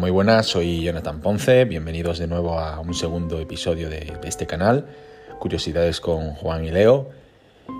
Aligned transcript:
Muy 0.00 0.10
buenas, 0.10 0.46
soy 0.46 0.82
Jonathan 0.82 1.20
Ponce, 1.20 1.66
bienvenidos 1.66 2.18
de 2.18 2.26
nuevo 2.26 2.58
a 2.58 2.80
un 2.80 2.94
segundo 2.94 3.38
episodio 3.38 3.90
de, 3.90 4.14
este 4.24 4.46
canal, 4.46 4.86
Curiosidades 5.38 6.00
con 6.00 6.30
Juan 6.36 6.64
y 6.64 6.70
Leo. 6.70 7.10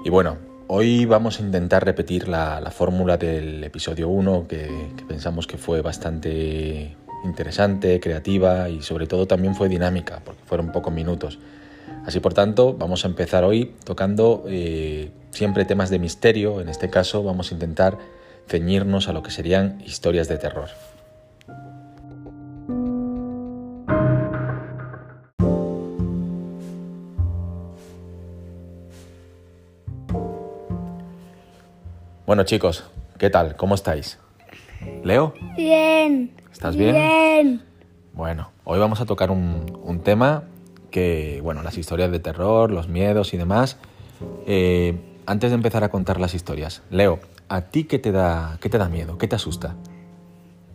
Y 0.05 0.11
bueno, 0.11 0.37
hoy 0.67 1.07
vamos 1.07 1.41
a 1.41 1.43
intentar 1.43 1.83
repetir 1.83 2.29
la, 2.29 2.61
la 2.61 2.71
fórmula 2.71 3.17
del 3.17 3.65
episodio 3.65 4.11
1, 4.11 4.47
que, 4.47 4.69
que 4.99 5.05
pensamos 5.07 5.47
que 5.47 5.57
fue 5.57 5.81
bastante 5.81 6.95
interesante, 7.25 8.01
creativa 8.01 8.69
y 8.69 8.83
sobre 8.83 9.07
todo 9.07 9.27
también 9.27 9.55
fue 9.55 9.71
dinámica, 9.71 10.21
porque 10.23 10.43
fueron 10.45 10.73
pocos 10.73 10.93
minutos. 10.93 11.39
Así 12.05 12.21
por 12.21 12.35
tanto, 12.35 12.75
vamos 12.75 13.07
a 13.07 13.09
empezar 13.09 13.45
hoy 13.45 13.77
tocando 13.85 14.45
eh, 14.47 15.11
siempre 15.31 15.65
temas 15.65 15.89
de 15.89 15.99
misterio, 15.99 16.61
en 16.61 16.69
este 16.69 16.91
caso 16.91 17.23
vamos 17.23 17.51
a 17.51 17.55
intentar 17.55 17.97
ceñirnos 18.47 19.09
a 19.09 19.15
lo 19.15 19.23
que 19.23 19.31
serían 19.31 19.81
historias 19.87 20.29
de 20.29 20.37
terror. 20.37 20.69
Bueno 32.31 32.45
chicos, 32.45 32.85
¿qué 33.19 33.29
tal? 33.29 33.57
¿Cómo 33.57 33.75
estáis? 33.75 34.17
¿Leo? 35.03 35.35
Bien. 35.57 36.31
¿Estás 36.53 36.77
bien? 36.77 36.95
Bien. 36.95 37.63
Bueno, 38.13 38.53
hoy 38.63 38.79
vamos 38.79 39.01
a 39.01 39.05
tocar 39.05 39.33
un, 39.33 39.77
un 39.83 39.99
tema 40.05 40.45
que, 40.93 41.41
bueno, 41.43 41.65
las 41.65 41.77
historias 41.77 42.13
de 42.13 42.21
terror, 42.21 42.71
los 42.71 42.87
miedos 42.87 43.35
y 43.35 43.37
demás. 43.37 43.79
Eh, 44.47 44.97
antes 45.27 45.51
de 45.51 45.57
empezar 45.57 45.83
a 45.83 45.89
contar 45.89 46.21
las 46.21 46.35
historias, 46.35 46.83
Leo, 46.89 47.19
¿a 47.49 47.63
ti 47.63 47.83
qué 47.83 47.99
te 47.99 48.13
da, 48.13 48.59
qué 48.61 48.69
te 48.69 48.79
da 48.79 48.89
miedo? 48.89 49.19
¿Qué 49.19 49.27
te 49.27 49.35
asusta? 49.35 49.75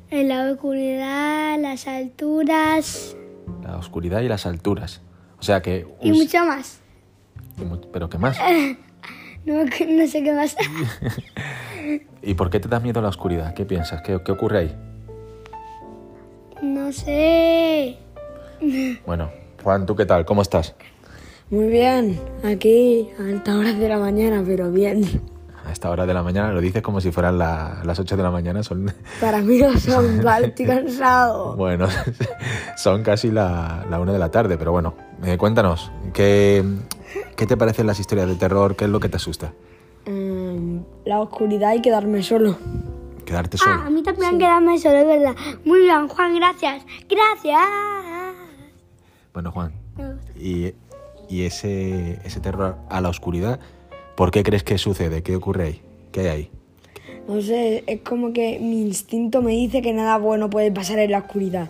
En 0.10 0.28
la 0.28 0.52
oscuridad, 0.52 1.58
las 1.58 1.88
alturas 1.88 3.16
La 3.64 3.78
oscuridad 3.78 4.20
y 4.20 4.28
las 4.28 4.46
alturas. 4.46 5.00
O 5.40 5.44
sea 5.44 5.62
que... 5.62 5.88
y 6.02 6.12
mucho 6.12 6.44
más. 6.44 6.82
y 7.58 7.64
mu- 7.64 7.80
¿Pero 7.94 8.10
qué 8.10 8.18
más? 8.18 8.38
No, 9.46 9.64
no 9.64 10.08
sé 10.08 10.24
qué 10.24 10.34
más. 10.34 10.56
¿Y 12.22 12.34
por 12.34 12.50
qué 12.50 12.60
te 12.60 12.68
da 12.68 12.80
miedo 12.80 13.02
la 13.02 13.10
oscuridad? 13.10 13.54
¿Qué 13.54 13.66
piensas? 13.66 14.02
¿Qué, 14.02 14.20
qué 14.24 14.32
ocurre 14.32 14.60
ahí? 14.60 14.76
No 16.62 16.92
sé. 16.92 17.98
Bueno, 19.06 19.30
Juan, 19.64 19.86
¿tú 19.86 19.96
qué 19.96 20.06
tal? 20.06 20.26
¿Cómo 20.26 20.42
estás? 20.42 20.76
Muy 21.52 21.68
bien, 21.68 22.20
aquí 22.44 23.10
a 23.20 23.24
altas 23.24 23.56
horas 23.56 23.78
de 23.78 23.88
la 23.88 24.00
mañana, 24.00 24.44
pero 24.46 24.72
bien. 24.72 25.22
A 25.66 25.72
esta 25.72 25.90
hora 25.90 26.06
de 26.06 26.14
la 26.14 26.22
mañana 26.22 26.52
lo 26.52 26.62
dices 26.62 26.82
como 26.84 27.02
si 27.02 27.12
fueran 27.12 27.38
la- 27.40 27.82
las 27.84 27.98
8 28.00 28.16
de 28.16 28.22
la 28.24 28.30
mañana. 28.32 28.62
Son, 28.64 28.86
Para 29.22 29.42
mí 29.42 29.58
no 29.58 29.78
son, 29.80 30.22
vale, 30.24 30.48
estoy 30.48 30.66
cansado. 30.68 31.56
bueno, 31.56 31.88
son 32.78 33.02
casi 33.04 33.32
la, 33.32 33.86
la 33.90 34.00
una 34.00 34.14
de 34.14 34.20
la 34.20 34.30
tarde, 34.30 34.58
pero 34.58 34.72
bueno, 34.72 34.94
eh, 35.24 35.38
cuéntanos, 35.38 35.92
¿qué, 36.14 36.64
¿qué 37.36 37.46
te 37.48 37.58
parecen 37.58 37.88
las 37.88 38.00
historias 38.00 38.28
de 38.28 38.36
terror? 38.36 38.76
¿Qué 38.76 38.86
es 38.86 38.92
lo 38.92 39.00
que 39.00 39.10
te 39.10 39.18
asusta? 39.18 39.54
Em, 40.06 40.84
la 41.04 41.20
oscuridad 41.20 41.74
y 41.74 41.82
quedarme 41.82 42.22
solo. 42.22 42.58
Quedarte 43.26 43.58
Ah, 43.66 43.74
a 43.74 43.78
solo. 43.80 43.90
mí 43.92 44.04
también 44.04 44.38
quedarme 44.38 44.78
solo, 44.78 44.98
es 45.00 45.08
verdad. 45.08 45.36
Muy 45.66 45.80
bien, 45.80 46.08
Juan, 46.08 46.36
gracias. 46.36 46.86
Gracias. 47.10 47.60
Bueno, 49.34 49.52
Juan. 49.52 49.72
¿y, 50.40 50.74
y 51.28 51.44
ese, 51.46 52.20
ese 52.24 52.40
terror 52.40 52.76
a 52.90 53.02
la 53.02 53.10
oscuridad, 53.10 53.60
por 54.16 54.32
qué 54.32 54.44
crees 54.44 54.64
que 54.64 54.78
sucede? 54.78 55.24
¿Qué 55.24 55.36
ocurre 55.36 55.64
ahí? 55.64 55.82
¿Qué 56.12 56.22
hay 56.22 56.28
ahí? 56.28 56.52
No 57.28 57.42
sé, 57.42 57.84
es 57.88 58.02
como 58.02 58.34
que 58.34 58.60
mi 58.60 58.82
instinto 58.82 59.42
me 59.42 59.52
dice 59.52 59.82
que 59.82 59.94
nada 59.94 60.18
bueno 60.18 60.50
puede 60.50 60.72
pasar 60.72 61.00
en 61.00 61.12
la 61.12 61.20
oscuridad. 61.20 61.70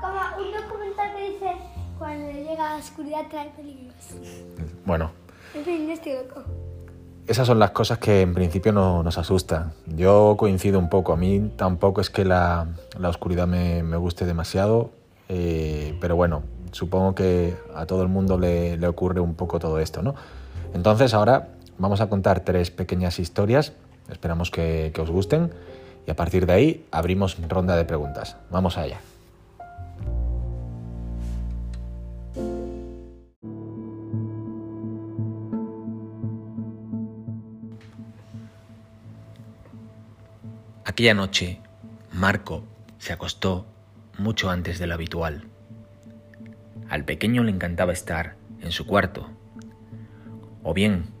Como 0.00 0.44
un 0.46 0.52
documental 0.52 1.16
que 1.16 1.30
dice, 1.30 1.52
cuando 1.98 2.30
llega 2.30 2.70
la 2.70 2.76
oscuridad 2.76 3.22
trae 3.28 3.50
peligros. 3.50 3.94
Bueno, 4.84 5.10
En 5.54 5.64
fin, 5.64 5.86
yo 5.86 5.92
estoy 5.92 6.12
loco. 6.12 6.42
Esas 7.26 7.46
son 7.46 7.58
las 7.58 7.70
cosas 7.70 7.98
que 7.98 8.20
en 8.20 8.34
principio 8.34 8.72
no, 8.72 9.02
nos 9.02 9.16
asustan. 9.18 9.72
Yo 9.86 10.36
coincido 10.38 10.78
un 10.78 10.90
poco. 10.90 11.12
A 11.14 11.16
mí 11.16 11.52
tampoco 11.56 12.00
es 12.02 12.10
que 12.10 12.24
la, 12.24 12.68
la 12.98 13.08
oscuridad 13.08 13.46
me, 13.46 13.82
me 13.82 13.96
guste 13.96 14.26
demasiado, 14.26 14.90
eh, 15.28 15.96
pero 16.00 16.16
bueno, 16.16 16.42
supongo 16.70 17.14
que 17.14 17.56
a 17.74 17.86
todo 17.86 18.02
el 18.02 18.08
mundo 18.08 18.38
le, 18.38 18.76
le 18.76 18.86
ocurre 18.86 19.20
un 19.20 19.34
poco 19.34 19.58
todo 19.58 19.80
esto, 19.80 20.02
¿no? 20.02 20.14
Entonces 20.74 21.14
ahora 21.14 21.48
vamos 21.78 22.00
a 22.00 22.08
contar 22.08 22.40
tres 22.40 22.70
pequeñas 22.70 23.18
historias. 23.18 23.72
Esperamos 24.10 24.50
que, 24.50 24.92
os 24.98 25.10
gusten 25.10 25.50
y 26.06 26.10
a 26.10 26.16
partir 26.16 26.46
de 26.46 26.52
ahí 26.52 26.86
abrimos 26.90 27.38
ronda 27.48 27.76
de 27.76 27.84
preguntas. 27.84 28.36
Vamos 28.50 28.76
allá. 28.76 29.00
Aquella 40.84 41.14
noche, 41.14 41.60
Marco 42.12 42.62
se 42.98 43.12
acostó 43.12 43.66
mucho 44.18 44.50
antes 44.50 44.78
de 44.78 44.86
lo 44.86 44.94
habitual. 44.94 45.44
Al 46.88 47.04
pequeño 47.04 47.42
le 47.42 47.50
encantaba 47.50 47.92
estar 47.92 48.36
en 48.60 48.70
su 48.70 48.86
cuarto, 48.86 49.28
o 50.62 50.72
bien 50.72 51.13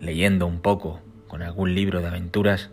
leyendo 0.00 0.46
un 0.46 0.60
poco 0.60 1.00
con 1.26 1.42
algún 1.42 1.74
libro 1.74 2.00
de 2.00 2.08
aventuras, 2.08 2.70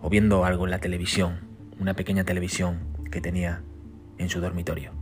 o 0.00 0.08
viendo 0.10 0.44
algo 0.44 0.64
en 0.64 0.70
la 0.70 0.78
televisión, 0.78 1.40
una 1.78 1.94
pequeña 1.94 2.24
televisión 2.24 2.80
que 3.10 3.20
tenía 3.20 3.62
en 4.18 4.28
su 4.28 4.40
dormitorio. 4.40 4.92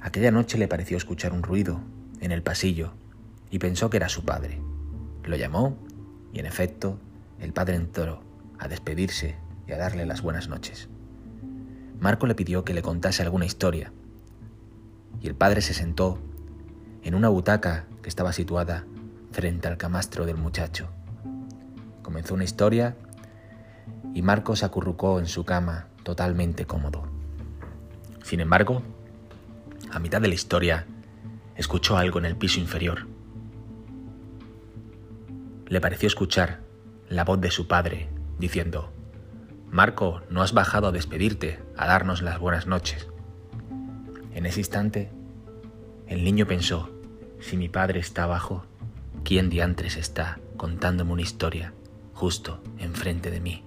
Aquella 0.00 0.30
noche 0.30 0.58
le 0.58 0.68
pareció 0.68 0.96
escuchar 0.96 1.32
un 1.32 1.42
ruido 1.42 1.80
en 2.20 2.32
el 2.32 2.42
pasillo 2.42 2.92
y 3.50 3.58
pensó 3.58 3.90
que 3.90 3.96
era 3.96 4.08
su 4.08 4.24
padre. 4.24 4.60
Lo 5.24 5.36
llamó 5.36 5.76
y 6.32 6.38
en 6.38 6.46
efecto 6.46 6.98
el 7.40 7.52
padre 7.52 7.76
entró 7.76 8.22
a 8.58 8.68
despedirse 8.68 9.36
y 9.66 9.72
a 9.72 9.78
darle 9.78 10.06
las 10.06 10.22
buenas 10.22 10.48
noches. 10.48 10.88
Marco 11.98 12.26
le 12.26 12.34
pidió 12.34 12.64
que 12.64 12.74
le 12.74 12.82
contase 12.82 13.22
alguna 13.22 13.46
historia 13.46 13.92
y 15.20 15.26
el 15.26 15.34
padre 15.34 15.60
se 15.60 15.74
sentó 15.74 16.18
en 17.02 17.14
una 17.14 17.28
butaca 17.28 17.86
que 18.06 18.10
estaba 18.10 18.32
situada 18.32 18.84
frente 19.32 19.66
al 19.66 19.78
camastro 19.78 20.26
del 20.26 20.36
muchacho. 20.36 20.88
Comenzó 22.04 22.34
una 22.34 22.44
historia 22.44 22.96
y 24.14 24.22
Marco 24.22 24.54
se 24.54 24.64
acurrucó 24.64 25.18
en 25.18 25.26
su 25.26 25.44
cama 25.44 25.88
totalmente 26.04 26.66
cómodo. 26.66 27.02
Sin 28.22 28.38
embargo, 28.38 28.80
a 29.90 29.98
mitad 29.98 30.20
de 30.20 30.28
la 30.28 30.36
historia, 30.36 30.86
escuchó 31.56 31.96
algo 31.96 32.20
en 32.20 32.26
el 32.26 32.36
piso 32.36 32.60
inferior. 32.60 33.08
Le 35.66 35.80
pareció 35.80 36.06
escuchar 36.06 36.60
la 37.08 37.24
voz 37.24 37.40
de 37.40 37.50
su 37.50 37.66
padre 37.66 38.08
diciendo, 38.38 38.92
Marco, 39.68 40.22
no 40.30 40.42
has 40.42 40.52
bajado 40.52 40.86
a 40.86 40.92
despedirte, 40.92 41.58
a 41.76 41.88
darnos 41.88 42.22
las 42.22 42.38
buenas 42.38 42.68
noches. 42.68 43.08
En 44.32 44.46
ese 44.46 44.60
instante, 44.60 45.10
el 46.06 46.22
niño 46.22 46.46
pensó, 46.46 46.95
si 47.46 47.56
mi 47.56 47.68
padre 47.68 48.00
está 48.00 48.24
abajo, 48.24 48.64
¿quién 49.22 49.50
diantres 49.50 49.96
está 49.96 50.40
contándome 50.56 51.12
una 51.12 51.22
historia 51.22 51.72
justo 52.12 52.60
enfrente 52.78 53.30
de 53.30 53.38
mí? 53.38 53.62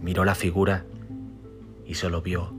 Miró 0.00 0.24
la 0.24 0.36
figura 0.36 0.84
y 1.84 1.94
solo 1.94 2.22
vio 2.22 2.54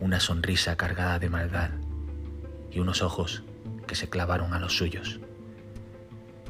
una 0.00 0.18
sonrisa 0.18 0.76
cargada 0.76 1.18
de 1.18 1.28
maldad 1.28 1.72
y 2.70 2.80
unos 2.80 3.02
ojos 3.02 3.42
que 3.86 3.96
se 3.96 4.08
clavaron 4.08 4.54
a 4.54 4.58
los 4.58 4.74
suyos. 4.74 5.20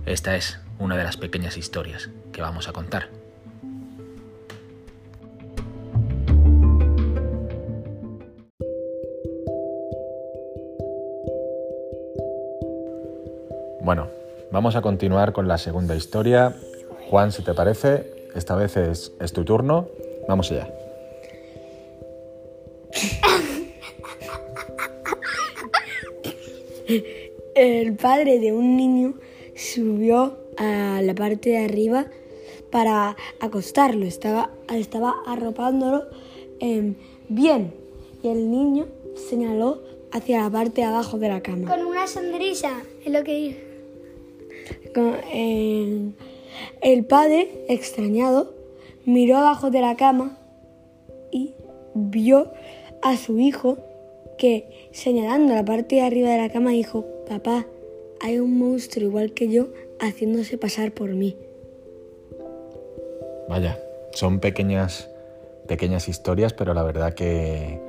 Esta 0.06 0.36
es 0.36 0.60
una 0.78 0.96
de 0.96 1.02
las 1.02 1.16
pequeñas 1.16 1.56
historias 1.56 2.10
que 2.32 2.42
vamos 2.42 2.68
a 2.68 2.72
contar. 2.72 3.10
Bueno, 13.84 14.08
vamos 14.50 14.76
a 14.76 14.80
continuar 14.80 15.34
con 15.34 15.46
la 15.46 15.58
segunda 15.58 15.94
historia. 15.94 16.56
Juan, 17.10 17.30
si 17.32 17.42
te 17.42 17.52
parece, 17.52 18.30
esta 18.34 18.56
vez 18.56 18.78
es, 18.78 19.12
es 19.20 19.34
tu 19.34 19.44
turno. 19.44 19.88
Vamos 20.26 20.50
allá. 20.50 20.72
El 27.54 27.94
padre 27.96 28.38
de 28.38 28.54
un 28.54 28.74
niño 28.78 29.16
subió 29.54 30.38
a 30.56 31.02
la 31.02 31.14
parte 31.14 31.50
de 31.50 31.66
arriba 31.66 32.06
para 32.72 33.16
acostarlo. 33.38 34.06
Estaba, 34.06 34.48
estaba 34.72 35.14
arropándolo 35.26 36.04
em, 36.58 36.94
bien. 37.28 37.74
Y 38.22 38.28
el 38.28 38.50
niño 38.50 38.86
señaló 39.28 39.82
hacia 40.10 40.40
la 40.42 40.48
parte 40.48 40.80
de 40.80 40.86
abajo 40.86 41.18
de 41.18 41.28
la 41.28 41.42
cama. 41.42 41.68
Con 41.68 41.84
una 41.84 42.06
sonrisa, 42.06 42.80
es 43.04 43.12
lo 43.12 43.22
que 43.22 43.34
dice. 43.34 43.73
El 46.80 47.04
padre, 47.08 47.64
extrañado, 47.68 48.54
miró 49.04 49.36
abajo 49.36 49.70
de 49.70 49.80
la 49.80 49.96
cama 49.96 50.38
vio 51.94 52.52
a 53.02 53.16
su 53.16 53.38
hijo 53.38 53.78
que, 54.36 54.88
señalando 54.92 55.54
la 55.54 55.64
parte 55.64 55.96
de 55.96 56.02
arriba 56.02 56.30
de 56.30 56.38
la 56.38 56.50
cama, 56.50 56.70
dijo, 56.70 57.06
papá, 57.28 57.66
hay 58.20 58.38
un 58.38 58.58
monstruo 58.58 59.08
igual 59.08 59.32
que 59.32 59.48
yo 59.48 59.68
haciéndose 60.00 60.58
pasar 60.58 60.92
por 60.92 61.10
mí. 61.10 61.36
Vaya, 63.48 63.78
son 64.12 64.40
pequeñas, 64.40 65.08
pequeñas 65.66 66.08
historias, 66.08 66.52
pero 66.52 66.74
la 66.74 66.82
verdad 66.82 67.14
que, 67.14 67.80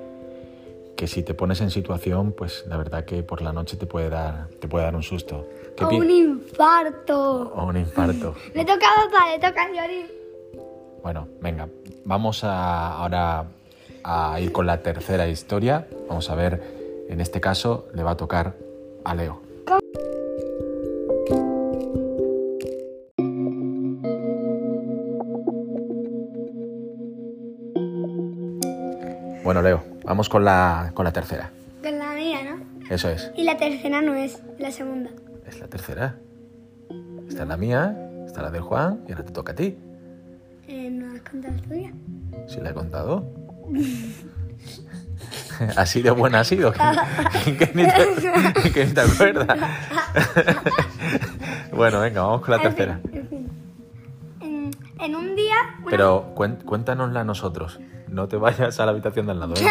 que 0.96 1.08
si 1.08 1.24
te 1.24 1.34
pones 1.34 1.62
en 1.62 1.72
situación, 1.72 2.32
pues 2.32 2.66
la 2.68 2.78
verdad 2.78 3.06
que 3.06 3.24
por 3.24 3.42
la 3.42 3.52
noche 3.52 3.78
te 3.78 3.86
puede 3.86 4.10
dar, 4.10 4.48
te 4.60 4.68
puede 4.68 4.86
dar 4.86 4.96
un 4.96 5.04
susto. 5.04 5.48
¿Qué 5.76 5.84
O 5.84 5.90
un 5.90 6.10
infarto. 6.10 7.52
o 7.54 7.66
un 7.66 7.78
infarto. 7.78 8.36
Le 8.54 8.64
toca 8.64 8.86
a 8.88 9.06
papá, 9.06 9.32
le 9.32 9.40
toca 9.40 9.64
a 9.64 9.68
Yori. 9.74 10.06
Bueno, 11.04 11.28
venga, 11.42 11.68
vamos 12.06 12.44
a, 12.44 12.94
ahora 12.98 13.46
a 14.04 14.40
ir 14.40 14.52
con 14.52 14.66
la 14.66 14.82
tercera 14.82 15.28
historia. 15.28 15.88
Vamos 16.08 16.30
a 16.30 16.36
ver, 16.36 17.06
en 17.10 17.20
este 17.22 17.42
caso 17.42 17.88
le 17.94 18.04
va 18.04 18.12
a 18.12 18.18
tocar 18.18 18.56
a 19.04 19.14
Leo. 19.14 19.42
Bueno, 29.44 29.62
Leo, 29.62 29.84
vamos 30.06 30.30
con 30.30 30.46
la, 30.46 30.92
con 30.94 31.06
la 31.06 31.12
tercera. 31.12 31.52
Con 31.84 31.98
la 31.98 32.14
mía, 32.14 32.40
¿no? 32.44 32.64
Eso 32.90 33.10
es. 33.10 33.32
Y 33.36 33.44
la 33.44 33.58
tercera 33.58 34.02
no 34.02 34.14
es, 34.14 34.42
la 34.60 34.72
segunda. 34.72 35.10
Es 35.48 35.60
la 35.60 35.68
tercera. 35.68 36.18
Esta 37.28 37.44
es 37.44 37.48
la 37.48 37.58
mía, 37.58 37.98
esta 38.26 38.40
es 38.40 38.44
la 38.44 38.52
del 38.52 38.62
Juan 38.62 39.02
y 39.08 39.12
ahora 39.12 39.26
te 39.26 39.32
toca 39.32 39.54
a 39.54 39.56
ti. 39.56 39.78
Eh, 40.68 40.90
¿No 40.90 41.14
has 41.14 41.22
contado 41.22 41.56
la 41.56 41.62
tuya? 41.62 41.92
Si 42.48 42.62
la 42.62 42.70
he 42.70 42.74
contado. 42.74 43.26
Así 45.76 46.02
de 46.02 46.12
buena 46.12 46.42
ha 46.42 46.44
sido. 46.44 46.72
Que, 46.72 46.80
que 47.58 47.72
ni, 47.74 47.86
te, 47.86 48.72
que 48.72 48.86
ni 48.86 48.92
te 48.92 49.02
acuerdas. 49.02 49.48
bueno, 51.72 52.02
venga, 52.02 52.22
vamos 52.22 52.42
con 52.42 52.52
la 52.52 52.62
tercera. 52.62 53.00
En 54.98 55.16
un 55.16 55.36
día... 55.36 55.56
Pero 55.90 56.34
cuéntanosla 56.34 57.22
a 57.22 57.24
nosotros. 57.24 57.80
No 58.16 58.30
te 58.30 58.38
vayas 58.38 58.80
a 58.80 58.86
la 58.86 58.92
habitación 58.94 59.26
de 59.26 59.34
al 59.34 59.40
lado. 59.42 59.54
¿eh? 59.56 59.68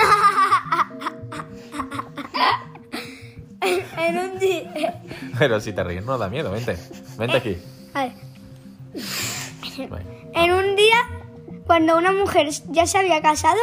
En 3.96 4.18
un 4.18 4.38
día... 4.38 5.00
Pero 5.38 5.60
si 5.60 5.72
te 5.72 5.82
ríes 5.82 6.04
no 6.04 6.18
da 6.18 6.28
miedo. 6.28 6.50
Vente. 6.52 6.76
Vente 7.16 7.36
aquí. 7.38 7.56
A 7.94 8.04
ver. 8.04 8.12
En 10.34 10.52
un 10.52 10.76
día, 10.76 10.98
cuando 11.66 11.96
una 11.96 12.12
mujer 12.12 12.48
ya 12.68 12.86
se 12.86 12.98
había 12.98 13.22
casado, 13.22 13.58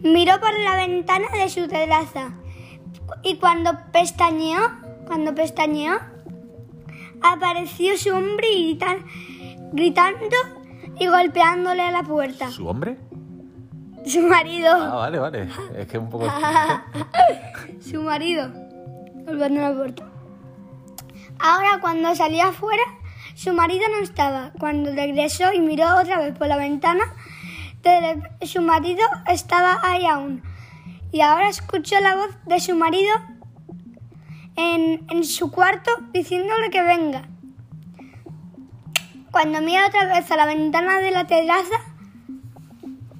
miró 0.00 0.40
por 0.40 0.58
la 0.58 0.76
ventana 0.76 1.26
de 1.36 1.50
su 1.50 1.68
terraza 1.68 2.30
y 3.22 3.36
cuando 3.36 3.72
pestañeó, 3.92 4.58
cuando 5.06 5.34
pestañeó, 5.34 5.98
apareció 7.20 7.98
su 7.98 8.10
hombre 8.14 8.50
y 8.52 8.78
gritan- 8.78 9.04
gritando 9.72 10.36
y 10.98 11.06
golpeándole 11.08 11.82
a 11.82 11.90
la 11.90 12.02
puerta. 12.04 12.50
¿Su 12.50 12.66
hombre? 12.66 12.96
Su 14.06 14.20
marido, 14.22 14.70
Ah, 14.72 14.94
vale, 14.96 15.18
vale. 15.18 15.48
Es 15.76 15.86
que 15.86 15.98
un 15.98 16.08
poco... 16.08 16.26
su 17.80 18.02
marido, 18.02 18.50
golpeando 19.26 19.60
la 19.60 19.74
puerta. 19.74 20.04
Ahora, 21.38 21.78
cuando 21.80 22.14
salió 22.14 22.44
afuera, 22.44 22.82
su 23.34 23.52
marido 23.52 23.84
no 23.88 24.02
estaba. 24.02 24.52
Cuando 24.58 24.92
regresó 24.92 25.52
y 25.52 25.60
miró 25.60 25.96
otra 25.96 26.18
vez 26.18 26.36
por 26.36 26.48
la 26.48 26.56
ventana, 26.56 27.04
su 28.42 28.62
marido 28.62 29.02
estaba 29.26 29.78
ahí 29.82 30.06
aún. 30.06 30.42
Y 31.12 31.20
ahora 31.20 31.48
escuchó 31.48 32.00
la 32.00 32.16
voz 32.16 32.30
de 32.46 32.60
su 32.60 32.74
marido 32.74 33.14
en, 34.56 35.06
en 35.10 35.24
su 35.24 35.50
cuarto 35.50 35.90
diciéndole 36.12 36.70
que 36.70 36.82
venga. 36.82 37.28
Cuando 39.30 39.60
mira 39.60 39.86
otra 39.86 40.06
vez 40.06 40.30
a 40.30 40.36
la 40.36 40.46
ventana 40.46 40.98
de 40.98 41.10
la 41.10 41.26
terraza, 41.26 41.76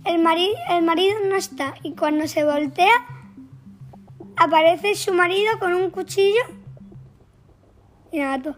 el, 0.08 0.20
mari- 0.22 0.54
el 0.70 0.82
marido 0.82 1.16
no 1.28 1.36
está. 1.36 1.74
Y 1.82 1.94
cuando 1.94 2.26
se 2.26 2.44
voltea, 2.44 2.92
aparece 4.36 4.94
su 4.94 5.12
marido 5.14 5.58
con 5.58 5.74
un 5.74 5.90
cuchillo 5.90 6.40
y 8.10 8.18
nada, 8.20 8.42
tú. 8.42 8.54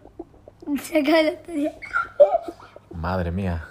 Se 0.83 1.03
cae 1.03 1.25
la 1.25 1.31
historia. 1.33 1.73
Madre 2.95 3.31
mía. 3.33 3.67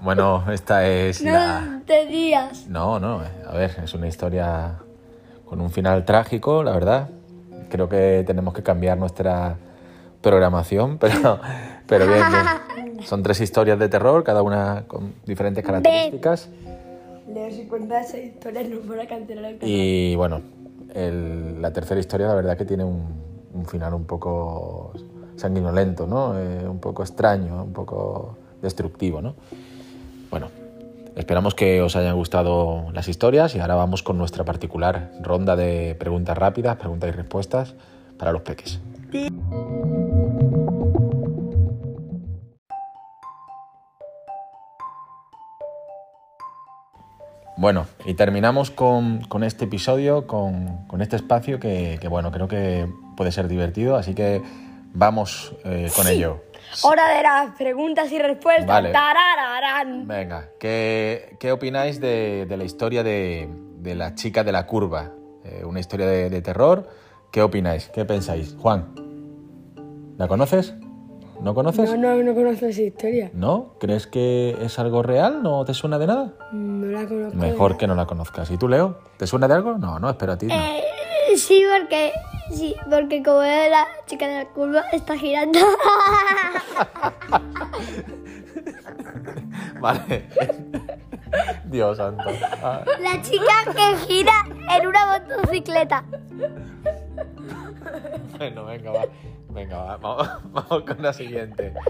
Bueno, 0.00 0.44
esta 0.52 0.86
es 0.86 1.22
No 1.22 1.32
la... 1.32 1.80
te 1.86 2.06
días. 2.06 2.66
No, 2.68 3.00
no, 3.00 3.22
a 3.48 3.52
ver, 3.54 3.76
es 3.82 3.94
una 3.94 4.06
historia 4.06 4.74
con 5.46 5.60
un 5.60 5.70
final 5.70 6.04
trágico, 6.04 6.62
la 6.62 6.72
verdad. 6.72 7.08
Creo 7.70 7.88
que 7.88 8.22
tenemos 8.26 8.52
que 8.54 8.62
cambiar 8.62 8.98
nuestra 8.98 9.56
programación, 10.20 10.98
pero, 11.00 11.40
pero 11.86 12.06
bien, 12.06 12.24
bien. 12.30 12.44
Son 13.04 13.22
tres 13.22 13.40
historias 13.40 13.78
de 13.78 13.88
terror, 13.88 14.24
cada 14.24 14.42
una 14.42 14.84
con 14.86 15.14
diferentes 15.26 15.64
características. 15.64 16.48
Leo, 17.32 17.50
si 17.50 17.66
cuentas 17.66 18.08
esa 18.08 18.18
historia, 18.18 18.62
nos 18.64 18.86
van 18.86 19.00
a 19.00 19.06
cancelar 19.06 19.44
el 19.52 19.58
canal. 19.58 19.74
Y 19.74 20.14
bueno, 20.16 20.40
el- 20.94 21.60
la 21.62 21.72
tercera 21.72 21.98
historia, 22.00 22.26
la 22.28 22.34
verdad 22.34 22.56
que 22.56 22.64
tiene 22.64 22.84
un, 22.84 23.02
un 23.54 23.66
final 23.66 23.94
un 23.94 24.04
poco 24.04 24.92
sanguinolento, 25.36 26.06
¿no? 26.06 26.38
Eh, 26.38 26.68
un 26.68 26.78
poco 26.80 27.02
extraño, 27.02 27.64
un 27.64 27.72
poco 27.72 28.36
destructivo, 28.62 29.20
¿no? 29.20 29.34
Bueno, 30.30 30.48
esperamos 31.16 31.54
que 31.54 31.80
os 31.82 31.96
hayan 31.96 32.14
gustado 32.16 32.90
las 32.92 33.08
historias 33.08 33.54
y 33.54 33.60
ahora 33.60 33.74
vamos 33.74 34.02
con 34.02 34.16
nuestra 34.18 34.44
particular 34.44 35.10
ronda 35.22 35.56
de 35.56 35.96
preguntas 35.98 36.36
rápidas, 36.38 36.76
preguntas 36.76 37.08
y 37.08 37.12
respuestas 37.12 37.74
para 38.18 38.32
los 38.32 38.42
peques. 38.42 38.80
Bueno, 47.56 47.86
y 48.04 48.14
terminamos 48.14 48.70
con, 48.70 49.20
con 49.22 49.44
este 49.44 49.66
episodio, 49.66 50.26
con, 50.26 50.86
con 50.86 51.02
este 51.02 51.16
espacio 51.16 51.60
que, 51.60 51.98
que, 52.00 52.08
bueno, 52.08 52.32
creo 52.32 52.48
que 52.48 52.88
puede 53.16 53.30
ser 53.30 53.46
divertido, 53.46 53.96
así 53.96 54.14
que 54.14 54.42
vamos 54.92 55.54
eh, 55.64 55.88
con 55.94 56.08
ello. 56.08 56.42
Hora 56.82 57.16
de 57.16 57.22
las 57.22 57.56
preguntas 57.56 58.10
y 58.10 58.18
respuestas. 58.18 58.66
Vale. 58.66 58.90
Tarararán. 58.90 60.08
Venga, 60.08 60.48
¿qué, 60.58 61.36
qué 61.38 61.52
opináis 61.52 62.00
de, 62.00 62.46
de 62.48 62.56
la 62.56 62.64
historia 62.64 63.04
de, 63.04 63.48
de 63.78 63.94
la 63.94 64.14
chica 64.16 64.42
de 64.42 64.50
la 64.50 64.66
curva? 64.66 65.12
Eh, 65.44 65.62
una 65.64 65.78
historia 65.78 66.06
de, 66.06 66.30
de 66.30 66.42
terror. 66.42 66.88
¿Qué 67.30 67.42
opináis? 67.42 67.88
¿Qué 67.90 68.04
pensáis? 68.04 68.56
Juan, 68.58 68.94
¿la 70.18 70.26
conoces? 70.26 70.74
¿No 71.44 71.54
conoces? 71.54 71.90
No, 71.90 72.16
no, 72.16 72.22
no 72.22 72.34
conozco 72.34 72.64
esa 72.64 72.80
historia. 72.80 73.30
¿No? 73.34 73.74
¿Crees 73.78 74.06
que 74.06 74.56
es 74.62 74.78
algo 74.78 75.02
real? 75.02 75.42
¿No 75.42 75.62
te 75.66 75.74
suena 75.74 75.98
de 75.98 76.06
nada? 76.06 76.32
No 76.52 76.86
la 76.86 77.06
conozco. 77.06 77.36
Mejor 77.36 77.76
que 77.76 77.86
no 77.86 77.94
la 77.94 78.06
conozcas. 78.06 78.50
¿Y 78.50 78.56
tú, 78.56 78.66
Leo? 78.66 78.96
¿Te 79.18 79.26
suena 79.26 79.46
de 79.46 79.52
algo? 79.52 79.76
No, 79.76 79.98
no, 79.98 80.08
espero 80.08 80.32
a 80.32 80.38
ti. 80.38 80.46
no. 80.46 80.54
Eh, 80.54 80.82
sí, 81.36 81.62
porque 81.70 82.12
sí, 82.50 82.74
porque 82.90 83.22
como 83.22 83.42
es 83.42 83.70
la 83.70 83.86
chica 84.06 84.26
de 84.26 84.36
la 84.36 84.46
curva 84.46 84.84
está 84.90 85.18
girando. 85.18 85.58
Vale. 89.80 90.28
Dios 91.66 91.98
santo. 91.98 92.24
Ah, 92.62 92.84
la 93.00 93.20
chica 93.20 93.64
que 93.66 93.96
gira 94.06 94.32
en 94.78 94.86
una 94.86 95.18
motocicleta. 95.18 96.04
bueno, 98.38 98.64
venga, 98.64 98.92
va. 98.92 99.02
Venga, 99.54 99.78
va. 99.78 99.96
Vamos, 99.96 100.28
vamos 100.52 100.82
con 100.82 101.02
la 101.02 101.12
siguiente. 101.12 101.72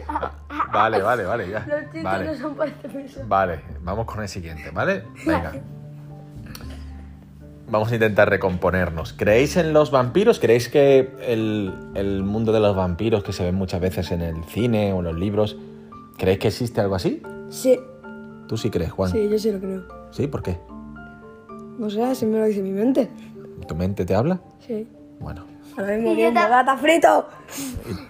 Vale, 0.73 1.01
vale, 1.03 1.25
vale, 1.25 1.49
ya. 1.49 1.65
Los 1.69 1.83
chistes 1.85 2.03
Vale. 2.03 2.25
no 2.27 2.35
son 2.35 2.57
para 2.57 2.71
esta 2.71 2.89
persona. 2.89 3.27
Vale, 3.29 3.61
vamos 3.83 4.07
con 4.07 4.21
el 4.23 4.29
siguiente, 4.29 4.71
¿vale? 4.73 5.05
Venga. 5.27 5.53
Vamos 7.71 7.93
a 7.93 7.95
intentar 7.95 8.29
recomponernos. 8.29 9.13
¿Creéis 9.13 9.57
en 9.57 9.73
los 9.73 9.93
vampiros? 9.93 10.41
¿Creéis 10.41 10.69
que 10.69 11.15
el, 11.23 11.73
el 11.95 12.25
mundo 12.25 12.53
de 12.53 12.59
los 12.59 12.75
vampiros 12.75 13.23
que 13.23 13.33
se 13.33 13.45
ven 13.45 13.55
muchas 13.55 13.81
veces 13.81 14.11
en 14.11 14.21
el 14.23 14.43
cine 14.45 14.93
o 14.93 14.99
en 14.99 15.05
los 15.05 15.15
libros, 15.17 15.57
¿creéis 16.19 16.41
que 16.41 16.49
existe 16.49 16.81
algo 16.81 16.97
así? 16.97 17.23
Sí, 17.51 17.79
¿Tú 18.49 18.57
sí 18.57 18.69
crees, 18.69 18.91
Juan? 18.91 19.11
sí, 19.13 19.29
yo 19.31 19.39
sí 19.39 19.53
lo 19.53 19.61
creo. 19.61 19.85
¿Sí? 20.11 20.27
¿Por 20.27 20.43
qué? 20.43 20.59
O 21.81 21.89
sea, 21.89 22.11
así 22.11 22.27
me 22.27 22.39
lo 22.39 22.45
dice 22.47 22.63
mi 22.63 22.73
mente. 22.73 23.09
¿Tu 23.67 23.75
mente 23.77 24.05
te 24.05 24.15
habla? 24.15 24.41
Sí. 24.59 24.89
Bueno. 25.21 25.45
Ahora 25.77 25.95
mismo 25.97 26.09
Y 26.09 26.11
yo 26.13 26.17
viendo 26.17 26.41
ta- 26.41 26.49
gata 26.49 26.77
frito. 26.77 27.29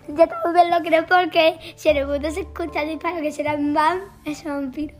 Yo 0.08 0.28
también 0.28 0.70
lo 0.70 0.78
creo 0.82 1.06
porque 1.06 1.58
si 1.76 1.88
en 1.88 1.96
el 1.98 2.06
mundo 2.06 2.30
se 2.30 2.40
escucha 2.40 2.82
disparo 2.82 3.16
que 3.22 3.32
será 3.32 3.54
un 3.54 3.72
vam, 3.74 4.00
es 4.24 4.44
un 4.44 4.52
vampiro. 4.62 4.94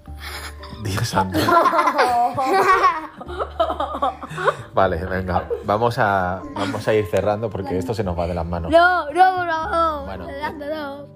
Dios 0.83 1.09
santo. 1.09 1.39
Vale, 4.75 5.05
venga, 5.07 5.49
vamos 5.65 5.99
a, 5.99 6.43
vamos 6.55 6.87
a 6.89 6.95
ir 6.95 7.07
cerrando 7.07 7.49
porque 7.51 7.79
esto 7.79 7.95
se 7.95 8.03
nos 8.05 8.19
va 8.19 8.27
de 8.27 8.35
las 8.35 8.47
manos. 8.47 8.71
No, 8.73 9.11
no, 9.13 9.45
no. 9.45 10.05
Bueno. 10.07 10.27
No. 10.27 11.07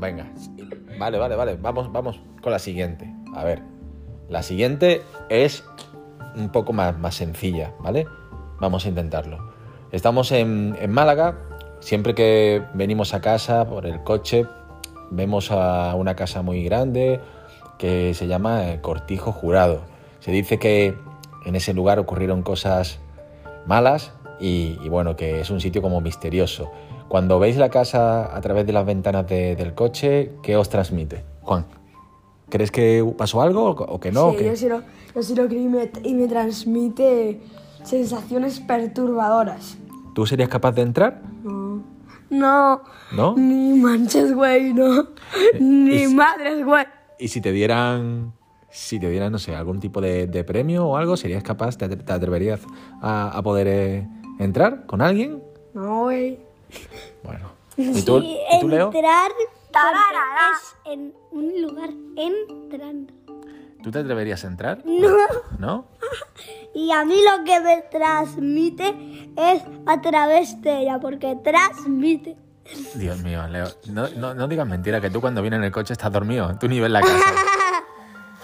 Venga, 0.00 0.26
vale, 0.98 1.18
vale, 1.18 1.36
vale, 1.36 1.56
vamos, 1.56 1.90
vamos 1.90 2.20
con 2.42 2.52
la 2.52 2.58
siguiente. 2.58 3.12
A 3.34 3.44
ver, 3.44 3.62
la 4.28 4.42
siguiente 4.42 5.02
es 5.28 5.64
un 6.36 6.50
poco 6.50 6.72
más, 6.72 6.96
más 6.98 7.14
sencilla, 7.16 7.72
¿vale? 7.80 8.06
Vamos 8.60 8.84
a 8.84 8.88
intentarlo. 8.88 9.52
Estamos 9.92 10.32
en, 10.32 10.76
en 10.80 10.90
Málaga. 10.90 11.38
Siempre 11.80 12.14
que 12.14 12.62
venimos 12.74 13.14
a 13.14 13.20
casa 13.20 13.66
por 13.68 13.86
el 13.86 14.02
coche, 14.02 14.46
vemos 15.10 15.50
a 15.50 15.94
una 15.94 16.14
casa 16.16 16.42
muy 16.42 16.64
grande 16.64 17.20
que 17.78 18.12
se 18.14 18.26
llama 18.26 18.68
eh, 18.72 18.80
Cortijo 18.80 19.32
Jurado. 19.32 19.82
Se 20.20 20.32
dice 20.32 20.58
que 20.58 20.94
en 21.46 21.54
ese 21.56 21.72
lugar 21.72 21.98
ocurrieron 22.00 22.42
cosas 22.42 22.98
malas 23.66 24.12
y, 24.40 24.76
y 24.82 24.88
bueno, 24.88 25.14
que 25.16 25.40
es 25.40 25.50
un 25.50 25.60
sitio 25.60 25.80
como 25.80 26.00
misterioso. 26.00 26.70
Cuando 27.08 27.38
veis 27.38 27.56
la 27.56 27.70
casa 27.70 28.36
a 28.36 28.40
través 28.40 28.66
de 28.66 28.72
las 28.72 28.84
ventanas 28.84 29.26
de- 29.28 29.56
del 29.56 29.74
coche, 29.74 30.32
¿qué 30.42 30.56
os 30.56 30.68
transmite? 30.68 31.24
Juan, 31.42 31.64
¿crees 32.50 32.70
que 32.70 33.02
pasó 33.16 33.40
algo 33.40 33.70
o 33.70 34.00
que 34.00 34.12
no? 34.12 34.26
o 34.26 34.30
sí, 34.32 34.36
que- 34.38 34.44
yo 34.46 34.56
sí 34.56 34.68
lo, 34.68 34.82
yo 35.14 35.22
sí 35.22 35.34
lo 35.34 35.46
creo 35.48 35.62
y 35.62 35.68
me, 35.68 35.90
y 36.02 36.14
me 36.14 36.26
transmite 36.28 37.40
sensaciones 37.84 38.60
perturbadoras. 38.60 39.76
¿Tú 40.14 40.26
serías 40.26 40.48
capaz 40.48 40.72
de 40.72 40.82
entrar? 40.82 41.22
No. 41.42 41.82
No. 42.30 42.82
¿No? 43.12 43.34
Ni 43.36 43.78
manches, 43.78 44.34
güey, 44.34 44.74
no. 44.74 45.08
Ni 45.60 46.02
y- 46.02 46.14
madres, 46.14 46.64
güey. 46.64 46.84
Y 47.18 47.28
si 47.28 47.40
te 47.40 47.52
dieran, 47.52 48.32
si 48.70 49.00
te 49.00 49.08
dieran, 49.10 49.32
no 49.32 49.38
sé, 49.38 49.54
algún 49.56 49.80
tipo 49.80 50.00
de, 50.00 50.26
de 50.26 50.44
premio 50.44 50.86
o 50.86 50.96
algo, 50.96 51.16
¿serías 51.16 51.42
capaz, 51.42 51.76
te, 51.76 51.88
te 51.88 52.12
atreverías 52.12 52.60
a, 53.00 53.30
a 53.36 53.42
poder 53.42 53.66
eh, 53.68 54.08
entrar 54.38 54.86
con 54.86 55.00
alguien? 55.00 55.42
No, 55.74 56.02
güey. 56.04 56.38
Bueno. 57.24 57.46
¿Y 57.76 58.02
tú, 58.02 58.20
Sí, 58.20 58.36
¿y 58.56 58.60
tú 58.60 58.68
Leo? 58.68 58.86
entrar 58.92 59.30
es 59.40 60.76
en 60.92 61.14
un 61.30 61.62
lugar 61.62 61.90
entrando. 62.16 63.12
¿Tú 63.88 63.92
te 63.92 64.00
atreverías 64.00 64.44
a 64.44 64.48
entrar? 64.48 64.82
No. 64.84 65.16
¿No? 65.58 65.84
Y 66.74 66.92
a 66.92 67.04
mí 67.06 67.16
lo 67.24 67.42
que 67.44 67.58
me 67.60 67.80
transmite 67.90 69.30
es 69.36 69.62
a 69.86 70.00
través 70.02 70.60
de 70.60 70.82
ella, 70.82 70.98
porque 71.00 71.36
transmite. 71.42 72.36
Dios 72.94 73.18
mío, 73.22 73.48
Leo, 73.48 73.68
no, 73.90 74.08
no, 74.10 74.34
no 74.34 74.46
digas 74.46 74.68
mentira, 74.68 75.00
que 75.00 75.08
tú 75.08 75.22
cuando 75.22 75.40
vienes 75.40 75.58
en 75.58 75.64
el 75.64 75.72
coche 75.72 75.94
estás 75.94 76.12
dormido, 76.12 76.54
tú 76.60 76.68
ni 76.68 76.78
ves 76.78 76.90
la 76.90 77.00
casa. 77.00 77.32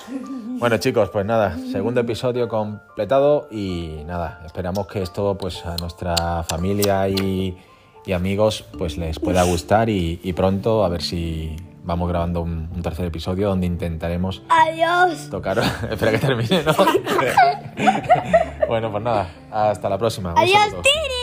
Bueno 0.58 0.78
chicos, 0.78 1.10
pues 1.10 1.26
nada, 1.26 1.58
segundo 1.70 2.00
episodio 2.00 2.48
completado 2.48 3.48
y 3.50 4.02
nada, 4.06 4.40
esperamos 4.46 4.86
que 4.86 5.02
esto 5.02 5.36
pues 5.36 5.64
a 5.66 5.76
nuestra 5.76 6.42
familia 6.44 7.08
y, 7.08 7.58
y 8.06 8.12
amigos 8.12 8.64
pues 8.78 8.96
les 8.96 9.18
pueda 9.18 9.42
gustar 9.42 9.90
y, 9.90 10.20
y 10.22 10.32
pronto 10.32 10.84
a 10.84 10.88
ver 10.88 11.02
si 11.02 11.56
vamos 11.84 12.08
grabando 12.08 12.40
un, 12.42 12.68
un 12.74 12.82
tercer 12.82 13.06
episodio 13.06 13.48
donde 13.48 13.66
intentaremos 13.66 14.42
Adiós. 14.48 15.28
tocar... 15.30 15.58
Espera 15.90 16.10
que 16.10 16.18
termine, 16.18 16.62
¿no? 16.64 16.72
bueno, 18.68 18.90
pues 18.90 19.02
nada, 19.02 19.28
hasta 19.50 19.88
la 19.88 19.98
próxima. 19.98 20.34
Adiós. 20.36 20.70
Tiri. 20.82 21.13